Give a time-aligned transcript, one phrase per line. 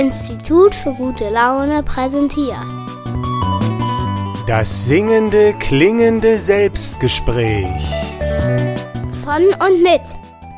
[0.00, 2.56] Institut für gute Laune präsentiert.
[4.46, 7.68] Das singende, klingende Selbstgespräch.
[9.22, 10.00] Von und mit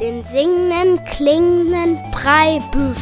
[0.01, 2.99] dem singenden, klingenden Breibüsch.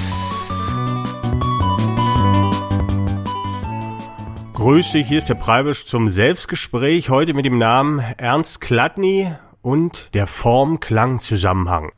[4.54, 9.30] Grüß dich, hier ist der Preibisch zum Selbstgespräch, heute mit dem Namen Ernst Klatny
[9.60, 11.92] und der Form-Klang-Zusammenhang.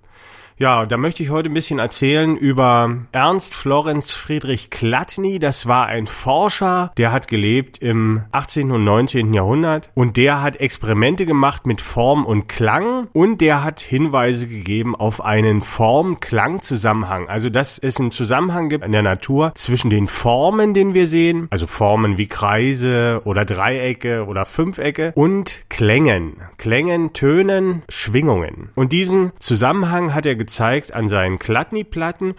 [0.62, 5.40] Ja, da möchte ich heute ein bisschen erzählen über Ernst Florenz Friedrich Klatny.
[5.40, 8.70] Das war ein Forscher, der hat gelebt im 18.
[8.70, 9.34] und 19.
[9.34, 14.94] Jahrhundert und der hat Experimente gemacht mit Form und Klang und der hat Hinweise gegeben
[14.94, 17.28] auf einen Form-Klang-Zusammenhang.
[17.28, 21.48] Also, dass es einen Zusammenhang gibt in der Natur zwischen den Formen, den wir sehen,
[21.50, 26.36] also Formen wie Kreise oder Dreiecke oder Fünfecke und Klängen.
[26.58, 28.68] Klängen, Tönen, Schwingungen.
[28.74, 32.34] Und diesen Zusammenhang hat er gezeigt an seinen Klatni-Platten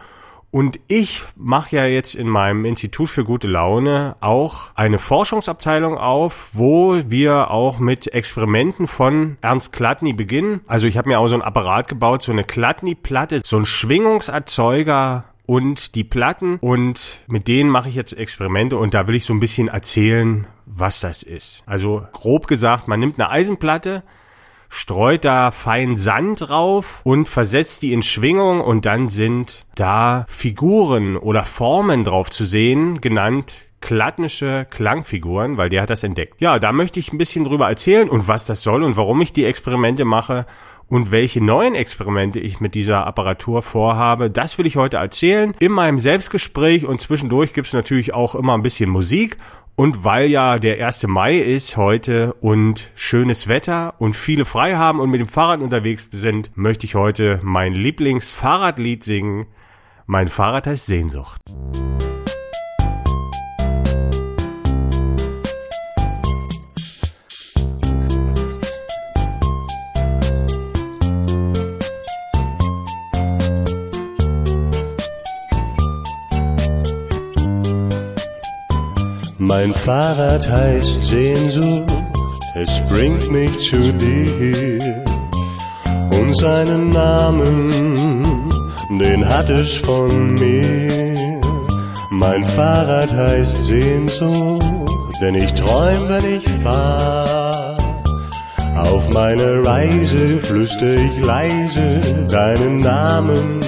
[0.52, 6.52] und ich mache ja jetzt in meinem Institut für gute Laune auch eine Forschungsabteilung auf,
[6.54, 10.62] wo wir auch mit Experimenten von Ernst Klatny beginnen.
[10.68, 15.26] Also ich habe mir auch so ein Apparat gebaut, so eine Klatny-Platte, so ein Schwingungserzeuger
[15.46, 19.34] und die Platten und mit denen mache ich jetzt Experimente und da will ich so
[19.34, 21.64] ein bisschen erzählen, was das ist.
[21.66, 24.04] Also grob gesagt, man nimmt eine Eisenplatte,
[24.70, 31.18] streut da fein Sand drauf und versetzt die in Schwingung und dann sind da Figuren
[31.18, 36.40] oder Formen drauf zu sehen, genannt klattnische Klangfiguren, weil der hat das entdeckt.
[36.40, 39.34] Ja, da möchte ich ein bisschen drüber erzählen und was das soll und warum ich
[39.34, 40.46] die Experimente mache
[40.94, 45.72] und welche neuen Experimente ich mit dieser Apparatur vorhabe, das will ich heute erzählen in
[45.72, 49.38] meinem Selbstgespräch und zwischendurch gibt's natürlich auch immer ein bisschen Musik
[49.76, 51.08] und weil ja der 1.
[51.08, 56.10] Mai ist heute und schönes Wetter und viele frei haben und mit dem Fahrrad unterwegs
[56.12, 59.48] sind, möchte ich heute mein Lieblingsfahrradlied singen.
[60.06, 61.42] Mein Fahrrad heißt Sehnsucht.
[79.56, 81.96] Mein Fahrrad heißt Sehnsucht,
[82.56, 85.04] es bringt mich zu dir.
[86.12, 88.50] Und seinen Namen,
[88.90, 91.40] den hat es von mir.
[92.10, 94.66] Mein Fahrrad heißt Sehnsucht,
[95.22, 97.78] denn ich träum, wenn ich fahr.
[98.76, 103.62] Auf meine Reise flüster ich leise deinen Namen.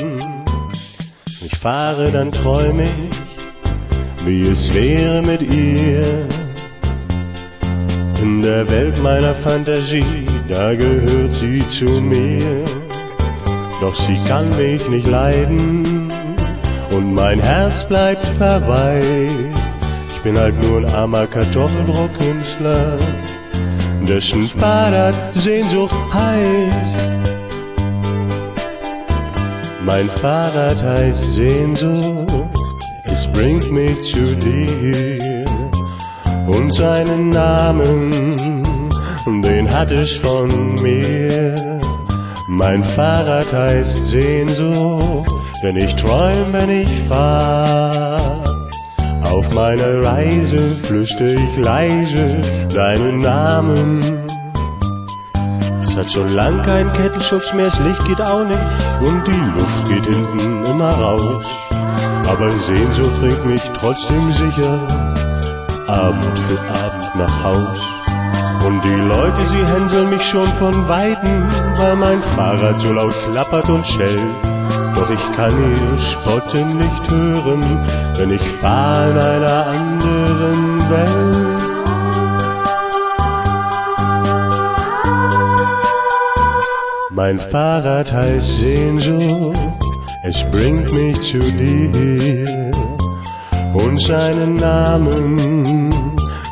[1.45, 3.24] Ich fahre, dann träum ich
[4.25, 6.03] wie es wäre mit ihr.
[8.21, 12.65] In der Welt meiner Fantasie, da gehört sie zu mir.
[13.81, 16.09] Doch sie kann mich nicht leiden
[16.91, 19.69] und mein Herz bleibt verwaist.
[20.09, 22.97] Ich bin halt nur ein armer Kartoffeldruckkünstler,
[24.07, 27.09] dessen Fahrrad Sehnsucht heißt.
[29.85, 32.14] Mein Fahrrad heißt Sehnsucht
[33.15, 35.45] es bringt mich zu dir
[36.47, 38.11] und seinen Namen,
[39.41, 40.49] den hat es von
[40.81, 41.79] mir.
[42.49, 45.31] Mein Fahrrad heißt Sehnsucht,
[45.63, 48.43] denn ich träum, wenn ich fahr.
[49.31, 52.41] Auf meiner Reise flüster ich leise
[52.73, 54.01] deinen Namen.
[55.81, 58.65] Es hat schon lang kein Kettenschutz mehr, das Licht geht auch nicht
[58.99, 61.64] und die Luft geht hinten immer raus
[62.27, 64.79] aber Sehnsucht bringt mich trotzdem sicher
[65.87, 67.79] Abend für Abend nach Haus.
[68.65, 73.69] Und die Leute, sie hänseln mich schon von Weitem, weil mein Fahrrad so laut klappert
[73.69, 74.19] und schellt.
[74.95, 77.85] Doch ich kann ihr Spotten nicht hören,
[78.17, 81.65] denn ich fahr in einer anderen Welt.
[87.11, 89.64] Mein Fahrrad heißt Sehnsucht
[90.27, 92.71] es bringt mich zu dir
[93.73, 95.91] und seinen Namen,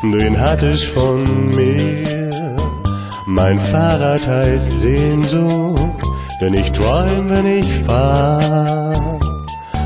[0.02, 2.56] den hat es von mir.
[3.26, 5.82] Mein Fahrrad heißt Sehnsucht,
[6.40, 8.92] denn ich träum, wenn ich fahr.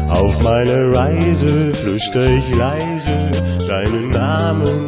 [0.09, 3.31] Auf meine Reise flüster ich leise
[3.67, 4.88] deinen Namen.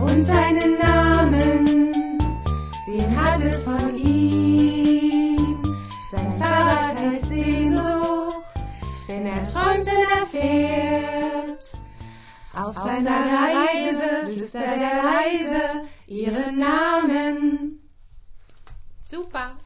[0.00, 1.92] und seinen Namen,
[2.86, 5.62] den hat es von ihm.
[6.10, 8.44] Sein Fahrrad heißt Sehnsucht,
[9.08, 11.72] denn er träumt, wenn er fährt.
[12.54, 17.80] Auf seiner Reise flüstert er leise ihren Namen.
[19.04, 19.56] Super!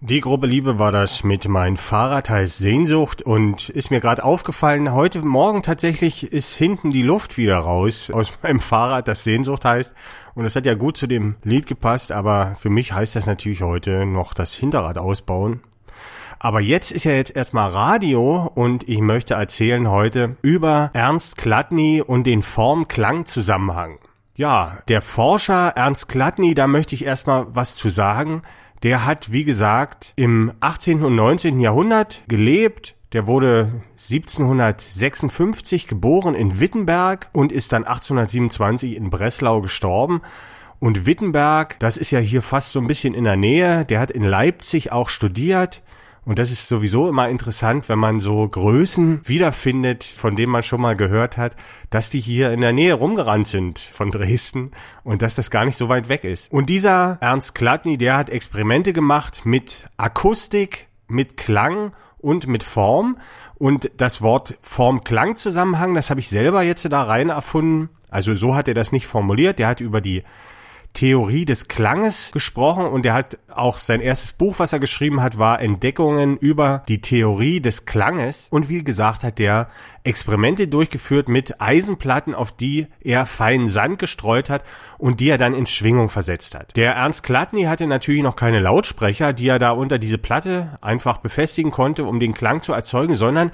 [0.00, 4.92] Die Gruppe Liebe war das mit Mein Fahrrad heißt Sehnsucht und ist mir gerade aufgefallen,
[4.92, 9.94] heute Morgen tatsächlich ist hinten die Luft wieder raus aus meinem Fahrrad, das Sehnsucht heißt.
[10.34, 13.62] Und das hat ja gut zu dem Lied gepasst, aber für mich heißt das natürlich
[13.62, 15.62] heute noch das Hinterrad ausbauen.
[16.38, 22.02] Aber jetzt ist ja jetzt erstmal Radio und ich möchte erzählen heute über Ernst Klatny
[22.02, 23.98] und den Form-Klang-Zusammenhang.
[24.34, 28.42] Ja, der Forscher Ernst Klatny, da möchte ich erstmal was zu sagen.
[28.82, 31.02] Der hat, wie gesagt, im 18.
[31.02, 31.60] und 19.
[31.60, 32.94] Jahrhundert gelebt.
[33.12, 40.20] Der wurde 1756 geboren in Wittenberg und ist dann 1827 in Breslau gestorben.
[40.78, 43.86] Und Wittenberg, das ist ja hier fast so ein bisschen in der Nähe.
[43.86, 45.82] Der hat in Leipzig auch studiert.
[46.26, 50.80] Und das ist sowieso immer interessant, wenn man so Größen wiederfindet, von denen man schon
[50.80, 51.54] mal gehört hat,
[51.88, 54.72] dass die hier in der Nähe rumgerannt sind von Dresden
[55.04, 56.52] und dass das gar nicht so weit weg ist.
[56.52, 63.18] Und dieser Ernst Klatny, der hat Experimente gemacht mit Akustik, mit Klang und mit Form.
[63.54, 67.90] Und das Wort Form-Klang-Zusammenhang, das habe ich selber jetzt da rein erfunden.
[68.10, 69.60] Also so hat er das nicht formuliert.
[69.60, 70.24] Der hat über die
[70.96, 75.38] Theorie des Klanges gesprochen und er hat auch sein erstes Buch, was er geschrieben hat,
[75.38, 79.68] war Entdeckungen über die Theorie des Klanges und wie gesagt hat der
[80.04, 84.64] Experimente durchgeführt mit Eisenplatten, auf die er feinen Sand gestreut hat
[84.96, 86.74] und die er dann in Schwingung versetzt hat.
[86.76, 91.18] Der Ernst Klatny hatte natürlich noch keine Lautsprecher, die er da unter diese Platte einfach
[91.18, 93.52] befestigen konnte, um den Klang zu erzeugen, sondern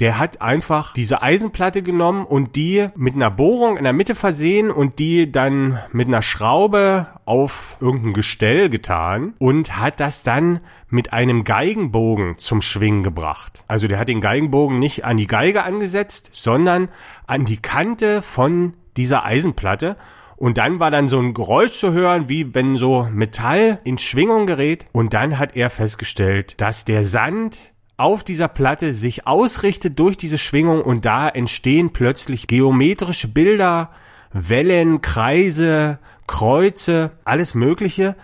[0.00, 4.70] der hat einfach diese Eisenplatte genommen und die mit einer Bohrung in der Mitte versehen
[4.70, 11.12] und die dann mit einer Schraube auf irgendein Gestell getan und hat das dann mit
[11.12, 13.62] einem Geigenbogen zum Schwingen gebracht.
[13.68, 16.88] Also der hat den Geigenbogen nicht an die Geige angesetzt, sondern
[17.26, 19.96] an die Kante von dieser Eisenplatte
[20.40, 24.46] und dann war dann so ein Geräusch zu hören, wie wenn so Metall in Schwingung
[24.46, 24.86] gerät.
[24.92, 27.58] Und dann hat er festgestellt, dass der Sand
[28.00, 33.90] auf dieser Platte sich ausrichtet durch diese Schwingung und da entstehen plötzlich geometrische Bilder,
[34.32, 38.16] Wellen, Kreise, Kreuze, alles Mögliche.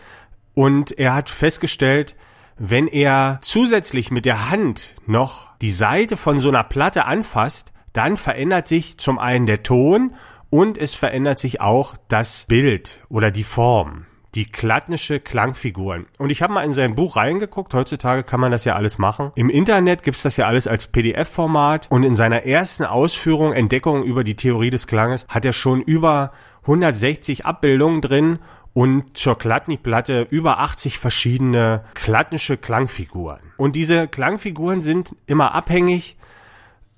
[0.54, 2.16] Und er hat festgestellt,
[2.56, 8.16] wenn er zusätzlich mit der Hand noch die Seite von so einer Platte anfasst, dann
[8.16, 10.14] verändert sich zum einen der Ton
[10.48, 14.06] und es verändert sich auch das Bild oder die Form
[14.36, 16.06] die Klattnische Klangfiguren.
[16.18, 17.72] Und ich habe mal in sein Buch reingeguckt.
[17.74, 19.32] Heutzutage kann man das ja alles machen.
[19.34, 21.86] Im Internet gibt's das ja alles als PDF-Format.
[21.90, 26.32] Und in seiner ersten Ausführung, Entdeckung über die Theorie des Klanges, hat er schon über
[26.62, 28.38] 160 Abbildungen drin
[28.74, 33.40] und zur Klatny-Platte über 80 verschiedene klattnische Klangfiguren.
[33.56, 36.18] Und diese Klangfiguren sind immer abhängig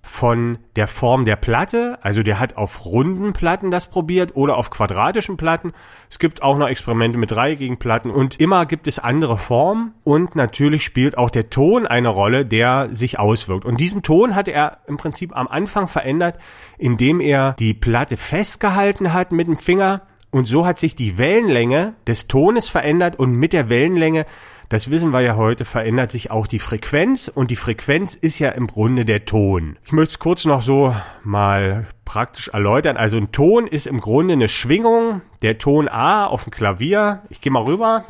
[0.08, 4.70] von der Form der Platte, also der hat auf runden Platten das probiert oder auf
[4.70, 5.72] quadratischen Platten.
[6.10, 10.34] Es gibt auch noch Experimente mit dreieckigen Platten und immer gibt es andere Formen und
[10.34, 13.66] natürlich spielt auch der Ton eine Rolle, der sich auswirkt.
[13.66, 16.38] Und diesen Ton hat er im Prinzip am Anfang verändert,
[16.78, 21.94] indem er die Platte festgehalten hat mit dem Finger und so hat sich die Wellenlänge
[22.06, 24.26] des Tones verändert und mit der Wellenlänge
[24.68, 28.50] das wissen wir ja heute, verändert sich auch die Frequenz und die Frequenz ist ja
[28.50, 29.78] im Grunde der Ton.
[29.84, 30.94] Ich möchte es kurz noch so
[31.24, 32.96] mal praktisch erläutern.
[32.96, 37.22] Also ein Ton ist im Grunde eine Schwingung, der Ton A auf dem Klavier.
[37.30, 38.04] Ich gehe mal rüber.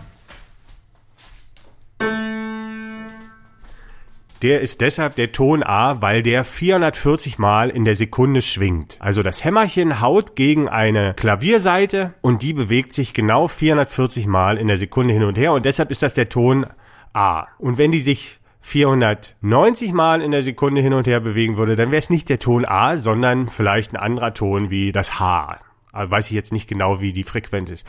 [4.43, 8.97] Der ist deshalb der Ton A, weil der 440 Mal in der Sekunde schwingt.
[9.01, 14.69] Also das Hämmerchen haut gegen eine Klavierseite und die bewegt sich genau 440 Mal in
[14.69, 16.67] der Sekunde hin und her und deshalb ist das der Ton
[17.13, 17.49] A.
[17.59, 21.91] Und wenn die sich 490 Mal in der Sekunde hin und her bewegen würde, dann
[21.91, 25.59] wäre es nicht der Ton A, sondern vielleicht ein anderer Ton wie das H.
[25.91, 27.87] Aber weiß ich jetzt nicht genau, wie die Frequenz ist.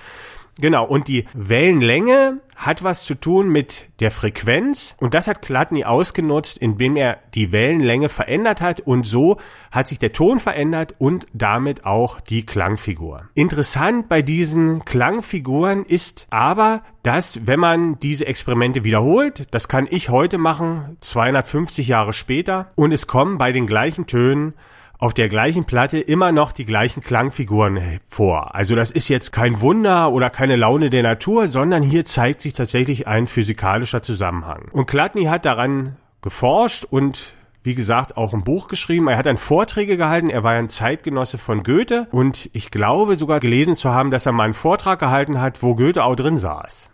[0.61, 5.85] Genau, und die Wellenlänge hat was zu tun mit der Frequenz und das hat Chladni
[5.85, 9.37] ausgenutzt, indem er die Wellenlänge verändert hat und so
[9.71, 13.29] hat sich der Ton verändert und damit auch die Klangfigur.
[13.33, 20.09] Interessant bei diesen Klangfiguren ist aber, dass wenn man diese Experimente wiederholt, das kann ich
[20.09, 24.53] heute machen, 250 Jahre später und es kommen bei den gleichen Tönen
[24.99, 28.53] auf der gleichen Platte immer noch die gleichen Klangfiguren vor.
[28.53, 32.53] Also das ist jetzt kein Wunder oder keine Laune der Natur, sondern hier zeigt sich
[32.53, 34.67] tatsächlich ein physikalischer Zusammenhang.
[34.73, 39.07] Und Klatny hat daran geforscht und wie gesagt, auch ein Buch geschrieben.
[39.07, 40.29] Er hat dann Vorträge gehalten.
[40.29, 44.31] Er war ein Zeitgenosse von Goethe und ich glaube sogar gelesen zu haben, dass er
[44.33, 46.89] mal einen Vortrag gehalten hat, wo Goethe auch drin saß.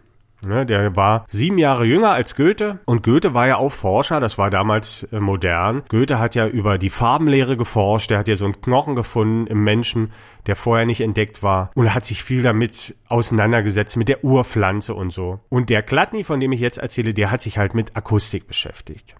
[0.45, 4.37] Ne, der war sieben Jahre jünger als Goethe und Goethe war ja auch Forscher, das
[4.37, 5.83] war damals äh, modern.
[5.89, 9.63] Goethe hat ja über die Farbenlehre geforscht, der hat ja so einen Knochen gefunden im
[9.63, 10.11] Menschen,
[10.45, 15.11] der vorher nicht entdeckt war und hat sich viel damit auseinandergesetzt, mit der Urpflanze und
[15.11, 15.39] so.
[15.49, 19.15] Und der Gladny, von dem ich jetzt erzähle, der hat sich halt mit Akustik beschäftigt.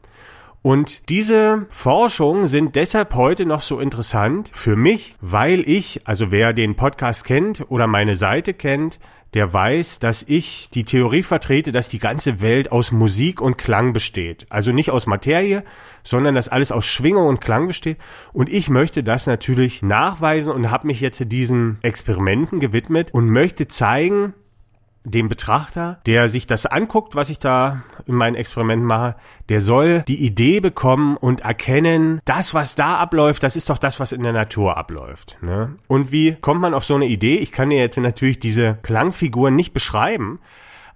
[0.66, 6.54] Und diese Forschungen sind deshalb heute noch so interessant für mich, weil ich, also wer
[6.54, 9.00] den Podcast kennt oder meine Seite kennt,
[9.36, 13.94] der weiß, dass ich die Theorie vertrete, dass die ganze Welt aus Musik und Klang
[13.94, 14.48] besteht.
[14.50, 15.64] Also nicht aus Materie,
[16.02, 18.00] sondern dass alles aus Schwingung und Klang besteht.
[18.34, 23.68] Und ich möchte das natürlich nachweisen und habe mich jetzt diesen Experimenten gewidmet und möchte
[23.68, 24.34] zeigen,
[25.06, 29.16] dem Betrachter, der sich das anguckt, was ich da in meinen Experimenten mache,
[29.50, 34.00] der soll die Idee bekommen und erkennen, das, was da abläuft, das ist doch das,
[34.00, 35.38] was in der Natur abläuft.
[35.42, 35.76] Ne?
[35.88, 37.38] Und wie kommt man auf so eine Idee?
[37.38, 40.40] Ich kann dir jetzt natürlich diese Klangfiguren nicht beschreiben,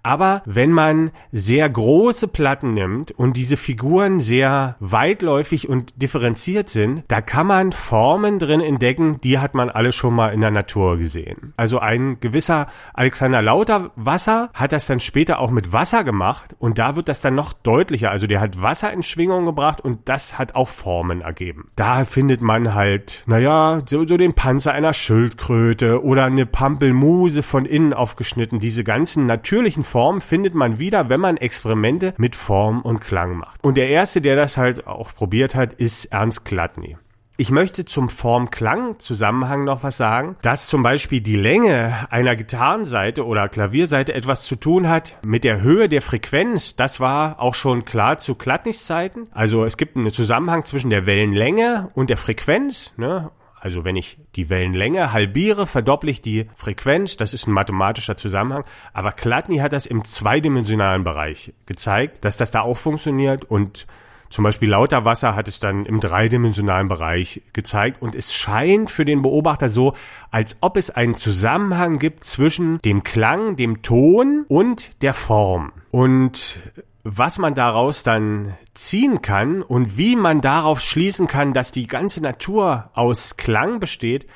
[0.03, 7.03] aber wenn man sehr große Platten nimmt und diese Figuren sehr weitläufig und differenziert sind,
[7.09, 10.97] da kann man Formen drin entdecken, die hat man alle schon mal in der Natur
[10.97, 11.53] gesehen.
[11.57, 16.95] Also ein gewisser Alexander Lauterwasser hat das dann später auch mit Wasser gemacht und da
[16.95, 18.09] wird das dann noch deutlicher.
[18.09, 21.71] Also der hat Wasser in Schwingung gebracht und das hat auch Formen ergeben.
[21.75, 27.65] Da findet man halt, naja, so, so den Panzer einer Schildkröte oder eine Pampelmuse von
[27.65, 28.59] innen aufgeschnitten.
[28.59, 33.63] Diese ganzen natürlichen Form findet man wieder, wenn man Experimente mit Form und Klang macht.
[33.63, 36.95] Und der erste, der das halt auch probiert hat, ist Ernst Gladny.
[37.37, 43.49] Ich möchte zum Form-Klang-Zusammenhang noch was sagen, dass zum Beispiel die Länge einer Gitarrenseite oder
[43.49, 46.75] Klavierseite etwas zu tun hat mit der Höhe der Frequenz.
[46.75, 49.23] Das war auch schon klar zu Gladnys Zeiten.
[49.31, 52.93] Also es gibt einen Zusammenhang zwischen der Wellenlänge und der Frequenz.
[52.97, 53.31] Ne?
[53.59, 57.17] Also wenn ich die Wellenlänge halbiere, verdopple ich die Frequenz.
[57.17, 58.63] Das ist ein mathematischer Zusammenhang.
[58.93, 63.87] Aber Chladni hat das im zweidimensionalen Bereich gezeigt, dass das da auch funktioniert und
[64.29, 69.03] zum Beispiel lauter Wasser hat es dann im dreidimensionalen Bereich gezeigt und es scheint für
[69.03, 69.95] den Beobachter so,
[70.29, 75.71] als ob es einen Zusammenhang gibt zwischen dem Klang, dem Ton und der Form.
[75.91, 76.59] Und
[77.03, 82.21] was man daraus dann ziehen kann und wie man darauf schließen kann, dass die ganze
[82.21, 84.27] Natur aus Klang besteht,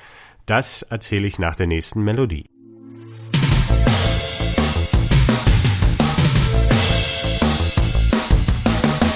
[0.45, 2.45] das erzähle ich nach der nächsten Melodie.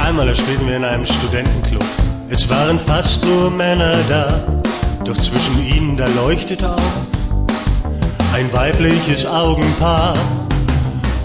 [0.03, 1.83] Einmal spielten wir in einem Studentenclub.
[2.29, 4.61] Es waren fast nur Männer da,
[5.03, 7.17] doch zwischen ihnen da leuchtete auch
[8.37, 10.15] ein weibliches Augenpaar.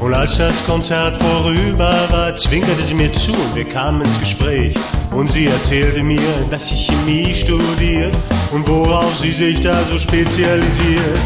[0.03, 4.75] Und als das Konzert vorüber war, zwinkerte sie mir zu und wir kamen ins Gespräch.
[5.13, 8.13] Und sie erzählte mir, dass sie Chemie studiert
[8.51, 11.21] und worauf sie sich da so spezialisiert.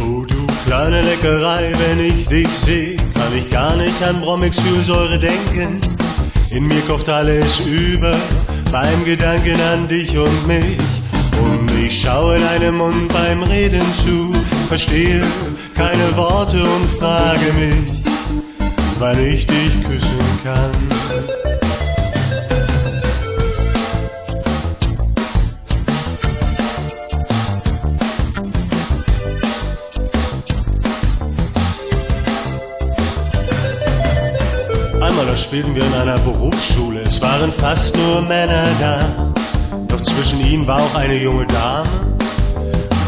[0.00, 5.82] Oh du kleine Leckerei, wenn ich dich sehe, kann ich gar nicht an Bromexylsäure denken.
[6.48, 8.16] In mir kocht alles über
[8.72, 10.78] beim Gedanken an dich und mich.
[11.42, 14.32] Und ich schaue deinem Mund beim Reden zu,
[14.68, 15.20] verstehe
[15.76, 18.02] keine Worte und frage mich,
[18.98, 20.70] wann ich dich küssen kann.
[35.02, 39.32] Einmal da spielten wir in einer Berufsschule, es waren fast nur Männer da,
[39.88, 41.88] doch zwischen ihnen war auch eine junge Dame,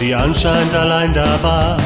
[0.00, 1.78] die anscheinend allein da war.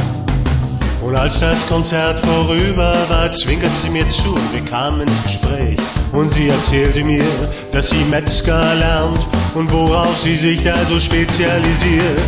[1.02, 5.76] Und als das Konzert vorüber war, zwinkerte sie mir zu und wir kamen ins Gespräch.
[6.12, 7.25] Und sie erzählte mir,
[7.73, 12.21] dass sie Metzger lernt und worauf sie sich da so spezialisiert.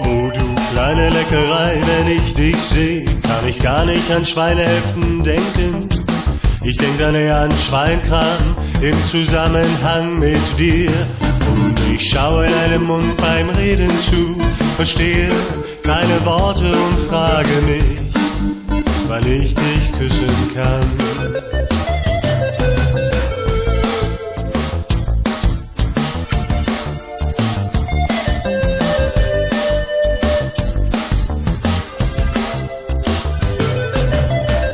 [0.00, 5.88] Oh du kleine Leckerei, wenn ich dich sehe, kann ich gar nicht an Schweinehälften denken.
[6.62, 10.90] Ich denk dann eher an Schweinkram im Zusammenhang mit dir.
[11.52, 14.36] Und ich schaue deinem Mund beim Reden zu,
[14.76, 15.30] verstehe
[15.82, 18.12] keine Worte und frage mich,
[19.08, 20.82] wann ich dich küssen kann.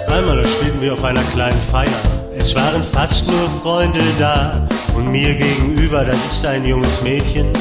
[0.08, 1.88] Einmal spielten wir auf einer kleinen Feier.
[2.36, 4.66] Es waren fast nur Freunde da.
[4.94, 7.52] Und mir gegenüber, da ist ein junges Mädchen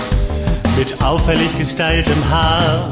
[0.77, 2.91] mit auffällig gestyltem Haar.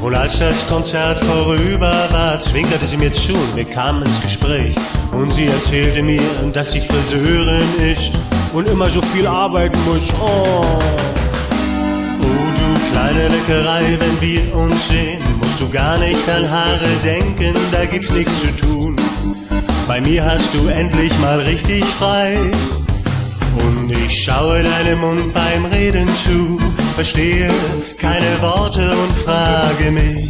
[0.00, 4.74] Und als das Konzert vorüber war, zwinkerte sie mir zu und wir kamen ins Gespräch.
[5.12, 8.12] Und sie erzählte mir, dass sie Friseurin ist
[8.52, 10.08] und immer so viel arbeiten muss.
[10.20, 10.62] Oh.
[12.20, 17.54] Oh du kleine Leckerei, wenn wir uns sehen, musst du gar nicht an Haare denken,
[17.72, 18.96] da gibt's nichts zu tun.
[19.88, 22.38] Bei mir hast du endlich mal richtig frei.
[23.56, 26.58] Und ich schaue deinem Mund beim Reden zu,
[26.94, 27.50] verstehe
[27.98, 30.28] keine Worte und frage mich,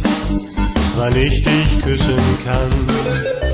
[0.97, 3.48] wann ich dich küssen kann.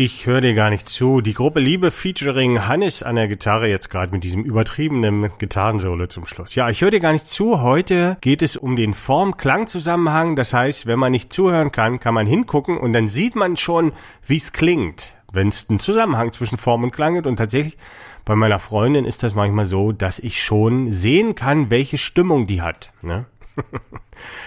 [0.00, 1.22] Ich höre dir gar nicht zu.
[1.22, 6.24] Die Gruppe Liebe featuring Hannes an der Gitarre jetzt gerade mit diesem übertriebenen Gitarrensolo zum
[6.24, 6.54] Schluss.
[6.54, 7.62] Ja, ich höre dir gar nicht zu.
[7.62, 10.36] Heute geht es um den Form-Klang-Zusammenhang.
[10.36, 13.90] Das heißt, wenn man nicht zuhören kann, kann man hingucken und dann sieht man schon,
[14.24, 17.26] wie es klingt, wenn es einen Zusammenhang zwischen Form und Klang gibt.
[17.26, 17.76] Und tatsächlich
[18.24, 22.62] bei meiner Freundin ist das manchmal so, dass ich schon sehen kann, welche Stimmung die
[22.62, 22.92] hat.
[23.02, 23.26] Ne?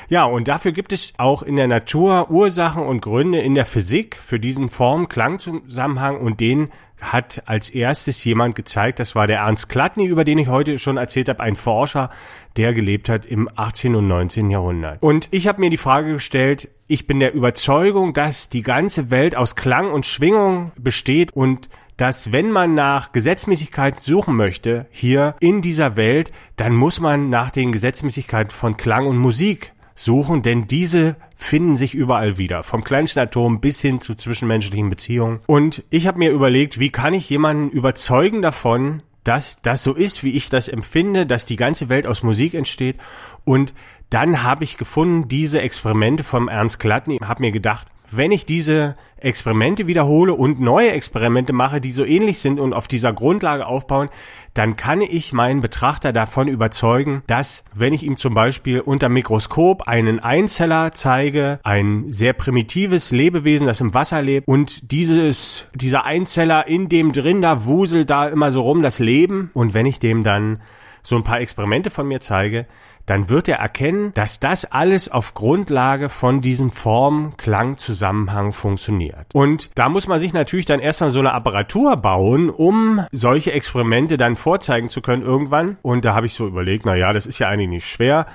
[0.10, 4.16] Ja, und dafür gibt es auch in der Natur Ursachen und Gründe in der Physik
[4.16, 10.06] für diesen Form-Klang-Zusammenhang und den hat als erstes jemand gezeigt, das war der Ernst Klatny,
[10.06, 12.12] über den ich heute schon erzählt habe, ein Forscher,
[12.58, 13.96] der gelebt hat im 18.
[13.96, 14.52] und 19.
[14.52, 15.02] Jahrhundert.
[15.02, 19.36] Und ich habe mir die Frage gestellt, ich bin der Überzeugung, dass die ganze Welt
[19.36, 21.70] aus Klang und Schwingung besteht und
[22.02, 27.52] dass wenn man nach Gesetzmäßigkeit suchen möchte, hier in dieser Welt, dann muss man nach
[27.52, 33.20] den Gesetzmäßigkeiten von Klang und Musik suchen, denn diese finden sich überall wieder, vom kleinsten
[33.20, 35.42] Atom bis hin zu zwischenmenschlichen Beziehungen.
[35.46, 40.24] Und ich habe mir überlegt, wie kann ich jemanden überzeugen davon, dass das so ist,
[40.24, 42.98] wie ich das empfinde, dass die ganze Welt aus Musik entsteht.
[43.44, 43.76] Und
[44.10, 48.96] dann habe ich gefunden, diese Experimente vom Ernst Gladny, habe mir gedacht, wenn ich diese
[49.18, 54.10] Experimente wiederhole und neue Experimente mache, die so ähnlich sind und auf dieser Grundlage aufbauen,
[54.54, 59.88] dann kann ich meinen Betrachter davon überzeugen, dass wenn ich ihm zum Beispiel unter Mikroskop
[59.88, 66.68] einen Einzeller zeige, ein sehr primitives Lebewesen, das im Wasser lebt und dieses, dieser Einzeller
[66.68, 70.24] in dem drin, da wuselt da immer so rum das Leben und wenn ich dem
[70.24, 70.62] dann
[71.04, 72.66] so ein paar Experimente von mir zeige,
[73.06, 79.28] dann wird er erkennen, dass das alles auf Grundlage von diesem Form-Klang-Zusammenhang funktioniert.
[79.34, 84.18] Und da muss man sich natürlich dann erstmal so eine Apparatur bauen, um solche Experimente
[84.18, 85.78] dann vorzeigen zu können irgendwann.
[85.82, 88.28] Und da habe ich so überlegt, na ja, das ist ja eigentlich nicht schwer.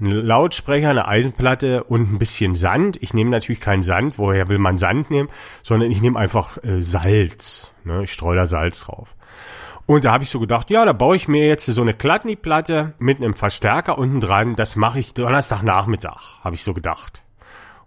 [0.00, 2.96] Ein Lautsprecher, eine Eisenplatte und ein bisschen Sand.
[3.02, 4.16] Ich nehme natürlich keinen Sand.
[4.16, 5.28] Woher will man Sand nehmen?
[5.62, 7.70] Sondern ich nehme einfach äh, Salz.
[7.84, 8.04] Ne?
[8.04, 9.14] Ich streue da Salz drauf.
[9.90, 12.94] Und da habe ich so gedacht, ja, da baue ich mir jetzt so eine Kladni-Platte
[13.00, 14.54] mit einem Verstärker unten dran.
[14.54, 17.24] Das mache ich Donnerstagnachmittag, habe ich so gedacht.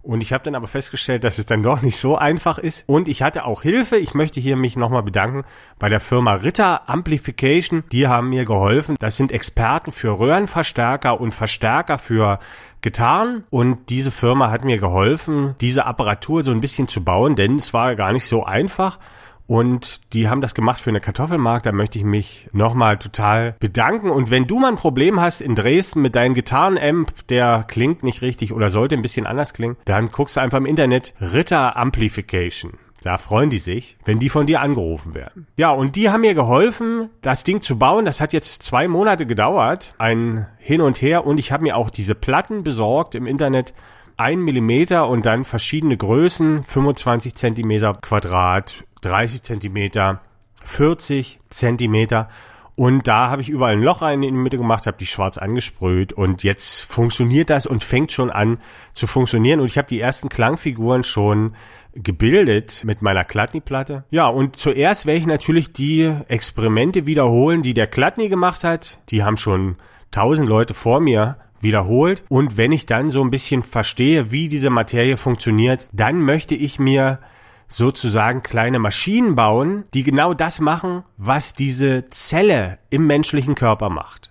[0.02, 2.86] Und ich habe dann aber festgestellt, dass es dann doch nicht so einfach ist.
[2.90, 3.96] Und ich hatte auch Hilfe.
[3.96, 5.44] Ich möchte hier mich nochmal bedanken
[5.78, 7.84] bei der Firma Ritter Amplification.
[7.90, 8.96] Die haben mir geholfen.
[8.98, 12.38] Das sind Experten für Röhrenverstärker und Verstärker für
[12.82, 13.44] Gitarren.
[13.48, 17.72] Und diese Firma hat mir geholfen, diese Apparatur so ein bisschen zu bauen, denn es
[17.72, 18.98] war gar nicht so einfach.
[19.46, 21.66] Und die haben das gemacht für eine Kartoffelmarkt.
[21.66, 24.10] Da möchte ich mich nochmal total bedanken.
[24.10, 28.22] Und wenn du mal ein Problem hast in Dresden mit deinem Gitarrenamp, der klingt nicht
[28.22, 32.78] richtig oder sollte ein bisschen anders klingen, dann guckst du einfach im Internet Ritter Amplification.
[33.04, 35.46] Da freuen die sich, wenn die von dir angerufen werden.
[35.58, 38.06] Ja, und die haben mir geholfen, das Ding zu bauen.
[38.06, 41.26] Das hat jetzt zwei Monate gedauert, ein Hin und Her.
[41.26, 43.74] Und ich habe mir auch diese Platten besorgt im Internet.
[44.16, 50.20] Ein Millimeter und dann verschiedene Größen, 25 Zentimeter Quadrat, 30 Zentimeter,
[50.62, 52.28] 40 Zentimeter.
[52.76, 55.38] Und da habe ich überall ein Loch rein in die Mitte gemacht, habe die schwarz
[55.38, 58.58] angesprüht und jetzt funktioniert das und fängt schon an
[58.92, 59.60] zu funktionieren.
[59.60, 61.54] Und ich habe die ersten Klangfiguren schon
[61.92, 64.04] gebildet mit meiner Klatny-Platte.
[64.10, 69.00] Ja, und zuerst werde ich natürlich die Experimente wiederholen, die der Klatny gemacht hat.
[69.10, 69.76] Die haben schon
[70.10, 72.22] tausend Leute vor mir wiederholt.
[72.28, 76.78] Und wenn ich dann so ein bisschen verstehe, wie diese Materie funktioniert, dann möchte ich
[76.78, 77.18] mir
[77.66, 84.30] sozusagen kleine Maschinen bauen, die genau das machen, was diese Zelle im menschlichen Körper macht.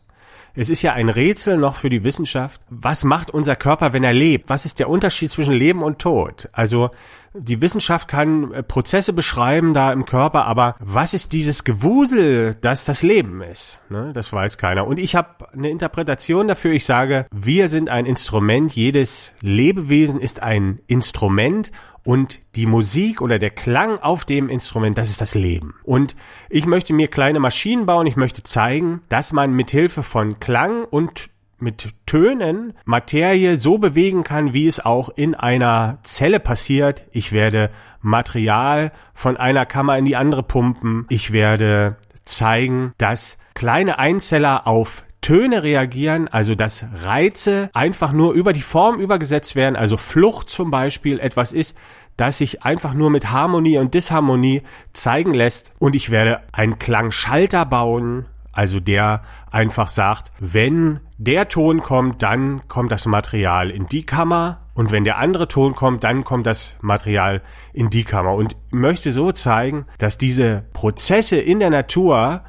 [0.56, 2.62] Es ist ja ein Rätsel noch für die Wissenschaft.
[2.69, 4.50] Was macht unser Körper, wenn er lebt?
[4.50, 6.48] Was ist der Unterschied zwischen Leben und Tod?
[6.54, 6.91] Also
[7.34, 12.86] die Wissenschaft kann äh, Prozesse beschreiben da im Körper, aber was ist dieses Gewusel, das
[12.86, 13.80] das Leben ist?
[13.89, 14.86] Ne, das weiß keiner.
[14.88, 16.72] Und ich habe eine Interpretation dafür.
[16.72, 18.74] Ich sage, wir sind ein Instrument.
[18.74, 21.72] Jedes Lebewesen ist ein Instrument
[22.04, 25.76] und die Musik oder der Klang auf dem Instrument, das ist das Leben.
[25.84, 26.15] Und
[26.50, 30.84] ich möchte mir kleine Maschinen bauen, ich möchte zeigen, dass man mit Hilfe von Klang
[30.84, 31.30] und
[31.63, 37.06] mit Tönen Materie so bewegen kann, wie es auch in einer Zelle passiert.
[37.12, 37.71] Ich werde
[38.02, 41.06] Material von einer Kammer in die andere pumpen.
[41.10, 41.95] Ich werde
[42.26, 48.99] zeigen, dass kleine Einzeller auf Töne reagieren, also dass Reize einfach nur über die Form
[48.99, 51.78] übergesetzt werden, also Flucht zum Beispiel etwas ist,
[52.17, 57.65] das sich einfach nur mit Harmonie und Disharmonie zeigen lässt und ich werde einen Klangschalter
[57.65, 64.06] bauen, also der einfach sagt, wenn der Ton kommt, dann kommt das Material in die
[64.06, 67.42] Kammer und wenn der andere Ton kommt, dann kommt das Material
[67.74, 72.44] in die Kammer und möchte so zeigen, dass diese Prozesse in der Natur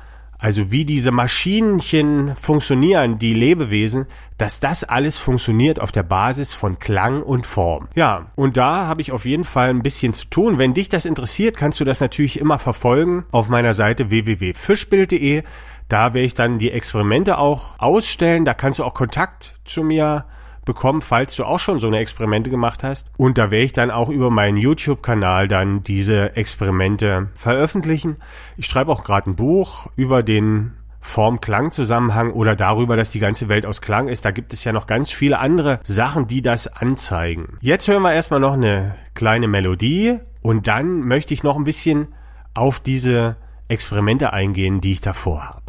[0.45, 4.05] also wie diese Maschinchen funktionieren, die Lebewesen,
[4.37, 7.89] dass das alles funktioniert auf der Basis von Klang und Form.
[7.95, 10.59] Ja, und da habe ich auf jeden Fall ein bisschen zu tun.
[10.59, 15.45] Wenn dich das interessiert, kannst du das natürlich immer verfolgen auf meiner Seite www.fischbild.de.
[15.89, 18.45] Da werde ich dann die Experimente auch ausstellen.
[18.45, 20.25] Da kannst du auch Kontakt zu mir
[20.65, 23.07] bekommen, falls du auch schon so eine Experimente gemacht hast.
[23.17, 28.17] Und da werde ich dann auch über meinen YouTube-Kanal dann diese Experimente veröffentlichen.
[28.57, 33.67] Ich schreibe auch gerade ein Buch über den Form-Klang-Zusammenhang oder darüber, dass die ganze Welt
[33.67, 34.25] aus Klang ist.
[34.25, 37.59] Da gibt es ja noch ganz viele andere Sachen, die das anzeigen.
[37.61, 42.09] Jetzt hören wir erstmal noch eine kleine Melodie und dann möchte ich noch ein bisschen
[42.55, 43.37] auf diese
[43.69, 45.64] Experimente eingehen, die ich davor habe.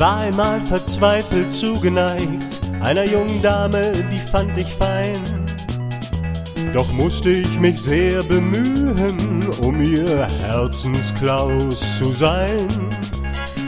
[0.00, 5.12] War einmal verzweifelt zugeneigt einer jungen Dame, die fand ich fein.
[6.72, 12.66] Doch musste ich mich sehr bemühen, um ihr Herzensklaus zu sein.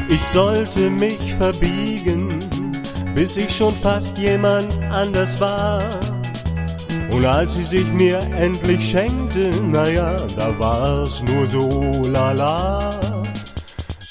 [0.08, 2.28] Ich sollte mich verbiegen,
[3.14, 5.82] bis ich schon fast jemand anders war.
[7.10, 13.01] Und als sie sich mir endlich schenkte, naja, da war's nur so lala.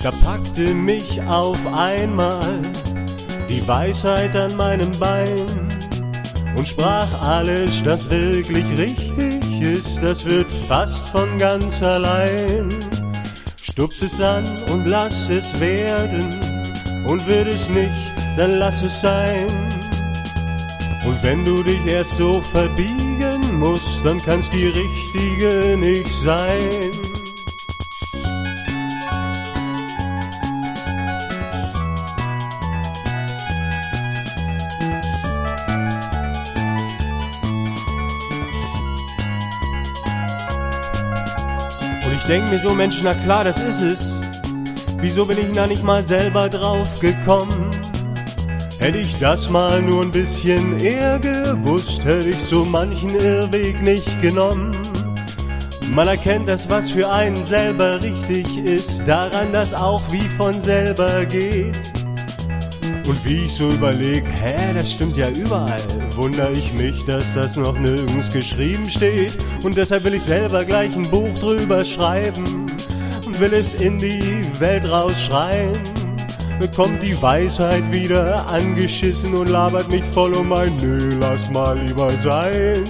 [0.04, 2.60] Da packte mich auf einmal
[3.48, 5.46] die Weisheit an meinem Bein
[6.58, 12.68] und sprach alles, das wirklich richtig ist, das wird fast von ganz allein.
[13.62, 16.30] Stups es an und lass es werden
[17.06, 19.48] und wird es nicht, dann lass es sein.
[21.06, 27.11] Und wenn du dich erst so verbiegen musst, dann kann's die richtige nicht sein.
[42.32, 44.16] Denk mir so, Mensch, na klar, das ist es.
[45.02, 47.70] Wieso bin ich da nicht mal selber drauf gekommen?
[48.80, 54.22] Hätte ich das mal nur ein bisschen eher gewusst, hätte ich so manchen Irrweg nicht
[54.22, 54.72] genommen.
[55.94, 61.26] Man erkennt das, was für einen selber richtig ist, daran, dass auch wie von selber
[61.26, 61.78] geht.
[63.08, 65.84] Und wie ich so überleg, hä, das stimmt ja überall,
[66.16, 69.36] wundere ich mich, dass das noch nirgends geschrieben steht.
[69.64, 72.66] Und deshalb will ich selber gleich ein Buch drüber schreiben
[73.26, 75.72] und will es in die Welt rausschreien.
[76.76, 82.10] Kommt die Weisheit wieder angeschissen und labert mich voll um ein Nö, lass mal lieber
[82.24, 82.84] sein.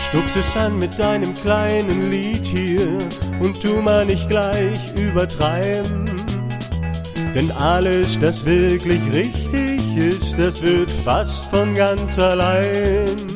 [0.00, 2.86] Stups es an mit deinem kleinen Lied hier
[3.40, 6.04] und tu mal nicht gleich übertreiben.
[7.34, 13.31] Denn alles, das wirklich richtig ist, das wird fast von ganz allein.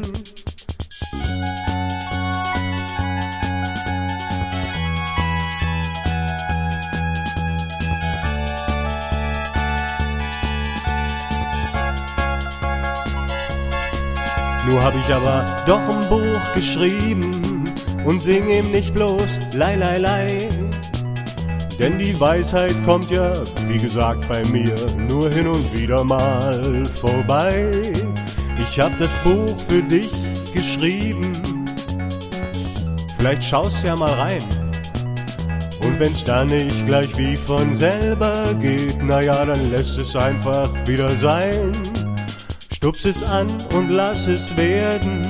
[14.69, 17.65] Nur hab ich aber doch ein Buch geschrieben
[18.05, 20.49] und sing ihm nicht bloß Lei, Lei, Lei.
[21.79, 23.33] Denn die Weisheit kommt ja,
[23.69, 24.75] wie gesagt, bei mir
[25.09, 27.71] nur hin und wieder mal vorbei.
[28.59, 30.11] Ich hab das Buch für dich
[30.55, 31.33] geschrieben,
[33.19, 34.43] vielleicht schaust ja mal rein.
[35.85, 41.09] Und wenn's dann nicht gleich wie von selber geht, naja, dann lässt es einfach wieder
[41.19, 41.73] sein.
[42.87, 45.21] Stups es an und lass es werden.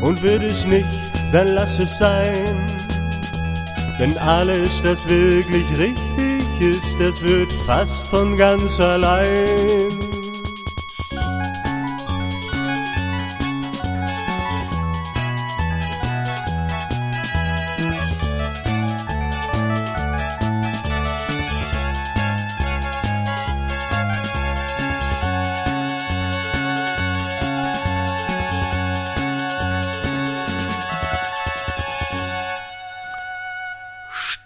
[0.00, 0.86] Und wird es nicht,
[1.30, 2.66] dann lass es sein.
[4.00, 10.09] Denn alles, das wirklich richtig ist, das wird fast von ganz allein.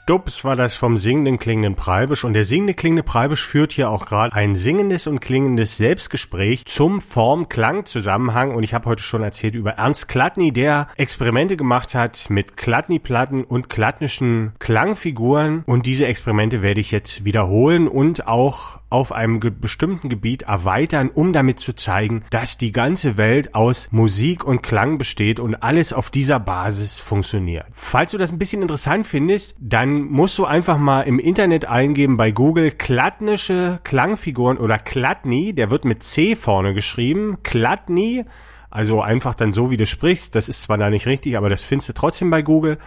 [0.04, 2.24] Stups war das vom singenden klingenden Preibisch.
[2.24, 7.00] Und der singende klingende Preibisch führt hier auch gerade ein singendes und klingendes Selbstgespräch zum
[7.00, 8.54] Form-Klang-Zusammenhang.
[8.54, 13.44] Und ich habe heute schon erzählt über Ernst Klattny, der Experimente gemacht hat mit Klattny-Platten
[13.44, 15.62] und klattnischen Klangfiguren.
[15.64, 21.10] Und diese Experimente werde ich jetzt wiederholen und auch auf einem ge bestimmten Gebiet erweitern,
[21.12, 25.92] um damit zu zeigen, dass die ganze Welt aus Musik und Klang besteht und alles
[25.92, 27.66] auf dieser Basis funktioniert.
[27.72, 32.16] Falls du das ein bisschen interessant findest, dann musst du einfach mal im Internet eingeben
[32.16, 38.24] bei Google klattnische Klangfiguren oder Klattny, der wird mit C vorne geschrieben, Klattny,
[38.70, 41.64] also einfach dann so, wie du sprichst, das ist zwar da nicht richtig, aber das
[41.64, 42.78] findest du trotzdem bei Google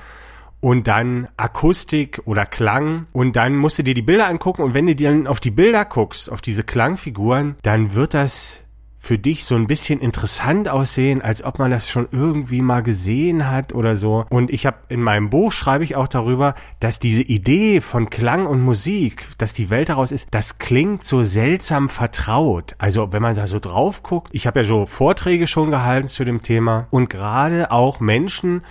[0.60, 4.88] und dann Akustik oder Klang und dann musst du dir die Bilder angucken und wenn
[4.88, 8.64] du dir dann auf die Bilder guckst, auf diese Klangfiguren, dann wird das
[9.00, 13.50] für dich so ein bisschen interessant aussehen, als ob man das schon irgendwie mal gesehen
[13.50, 14.26] hat oder so.
[14.30, 18.46] Und ich habe in meinem Buch schreibe ich auch darüber, dass diese Idee von Klang
[18.48, 22.76] und Musik, dass die Welt daraus ist, das klingt so seltsam vertraut.
[22.80, 26.26] Also wenn man da so drauf guckt, ich habe ja so Vorträge schon gehalten zu
[26.26, 28.64] dem Thema und gerade auch Menschen,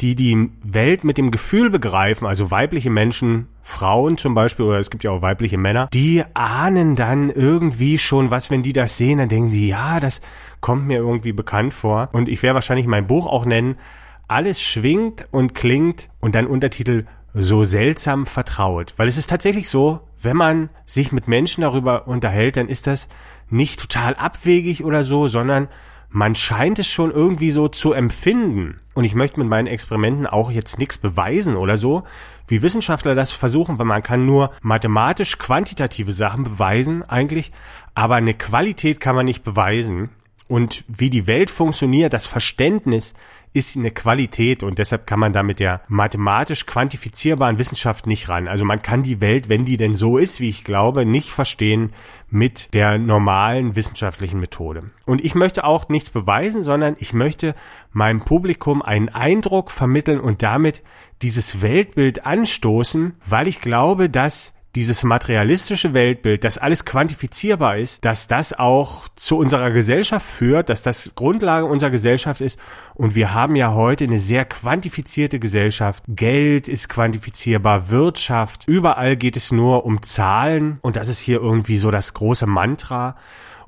[0.00, 4.90] die die Welt mit dem Gefühl begreifen, also weibliche Menschen, Frauen zum Beispiel, oder es
[4.90, 9.18] gibt ja auch weibliche Männer, die ahnen dann irgendwie schon was, wenn die das sehen,
[9.18, 10.22] dann denken die, ja, das
[10.60, 12.08] kommt mir irgendwie bekannt vor.
[12.12, 13.76] Und ich werde wahrscheinlich mein Buch auch nennen,
[14.28, 18.94] alles schwingt und klingt und dann Untertitel so seltsam vertraut.
[18.96, 23.08] Weil es ist tatsächlich so, wenn man sich mit Menschen darüber unterhält, dann ist das
[23.48, 25.68] nicht total abwegig oder so, sondern
[26.08, 28.80] man scheint es schon irgendwie so zu empfinden.
[29.00, 32.02] Und ich möchte mit meinen Experimenten auch jetzt nichts beweisen oder so,
[32.46, 37.50] wie Wissenschaftler das versuchen, weil man kann nur mathematisch quantitative Sachen beweisen eigentlich,
[37.94, 40.10] aber eine Qualität kann man nicht beweisen.
[40.48, 43.14] Und wie die Welt funktioniert, das Verständnis
[43.52, 48.46] ist eine Qualität und deshalb kann man da mit der mathematisch quantifizierbaren Wissenschaft nicht ran.
[48.46, 51.92] Also man kann die Welt, wenn die denn so ist, wie ich glaube, nicht verstehen
[52.28, 54.90] mit der normalen wissenschaftlichen Methode.
[55.04, 57.56] Und ich möchte auch nichts beweisen, sondern ich möchte
[57.92, 60.82] meinem Publikum einen Eindruck vermitteln und damit
[61.22, 68.28] dieses Weltbild anstoßen, weil ich glaube, dass dieses materialistische Weltbild, dass alles quantifizierbar ist, dass
[68.28, 72.60] das auch zu unserer Gesellschaft führt, dass das Grundlage unserer Gesellschaft ist.
[72.94, 76.04] Und wir haben ja heute eine sehr quantifizierte Gesellschaft.
[76.06, 80.78] Geld ist quantifizierbar, Wirtschaft, überall geht es nur um Zahlen.
[80.82, 83.16] Und das ist hier irgendwie so das große Mantra.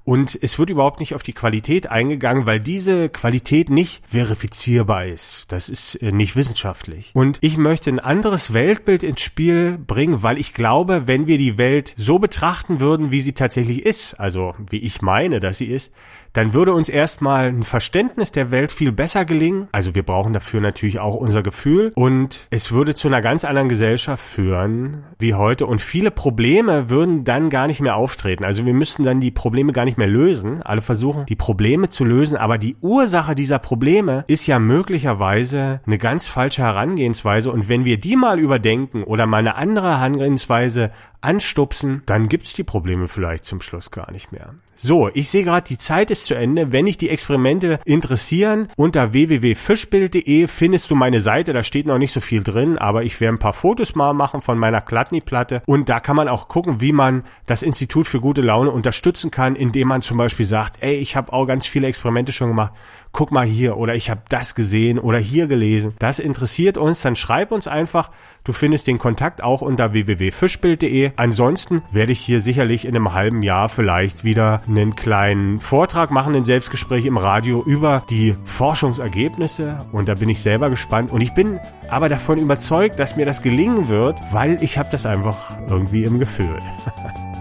[0.05, 5.53] Und es wird überhaupt nicht auf die Qualität eingegangen, weil diese Qualität nicht verifizierbar ist.
[5.53, 7.11] Das ist äh, nicht wissenschaftlich.
[7.15, 11.57] Und ich möchte ein anderes Weltbild ins Spiel bringen, weil ich glaube, wenn wir die
[11.57, 15.93] Welt so betrachten würden, wie sie tatsächlich ist, also wie ich meine, dass sie ist,
[16.33, 19.68] dann würde uns erstmal ein Verständnis der Welt viel besser gelingen.
[19.73, 23.68] Also wir brauchen dafür natürlich auch unser Gefühl und es würde zu einer ganz anderen
[23.68, 28.45] Gesellschaft führen wie heute und viele Probleme würden dann gar nicht mehr auftreten.
[28.45, 30.62] Also wir müssten dann die Probleme gar nicht mehr lösen.
[30.62, 35.99] Alle versuchen, die Probleme zu lösen, aber die Ursache dieser Probleme ist ja möglicherweise eine
[35.99, 40.90] ganz falsche Herangehensweise und wenn wir die mal überdenken oder mal eine andere Herangehensweise
[41.23, 44.55] anstupsen, dann gibt's die Probleme vielleicht zum Schluss gar nicht mehr.
[44.75, 46.73] So, ich sehe gerade, die Zeit ist zu Ende.
[46.73, 51.53] Wenn dich die Experimente interessieren, unter www.fischbild.de findest du meine Seite.
[51.53, 54.41] Da steht noch nicht so viel drin, aber ich werde ein paar Fotos mal machen
[54.41, 55.63] von meiner Klatny-Platte.
[55.67, 59.55] Und da kann man auch gucken, wie man das Institut für gute Laune unterstützen kann,
[59.55, 62.73] indem man zum Beispiel sagt, ey, ich habe auch ganz viele Experimente schon gemacht.
[63.12, 65.94] Guck mal hier oder ich habe das gesehen oder hier gelesen.
[65.98, 68.11] Das interessiert uns, dann schreib uns einfach.
[68.42, 71.12] Du findest den Kontakt auch unter www.fischbild.de.
[71.16, 76.35] Ansonsten werde ich hier sicherlich in einem halben Jahr vielleicht wieder einen kleinen Vortrag machen,
[76.35, 81.35] ein Selbstgespräch im Radio über die Forschungsergebnisse und da bin ich selber gespannt und ich
[81.35, 86.05] bin aber davon überzeugt, dass mir das gelingen wird, weil ich habe das einfach irgendwie
[86.05, 86.59] im Gefühl.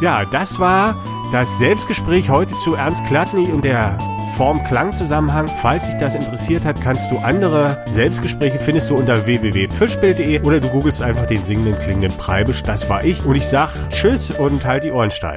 [0.00, 0.96] ja, das war
[1.32, 3.98] das Selbstgespräch heute zu Ernst Klattny und der
[4.36, 5.48] Form-Klang-Zusammenhang.
[5.48, 10.68] Falls dich das interessiert hat, kannst du andere Selbstgespräche findest du unter www.fischbild.de oder du
[10.68, 12.62] googelst einfach den singenden, klingenden Preibisch.
[12.62, 15.36] Das war ich und ich sag Tschüss und halt die Ohren steil.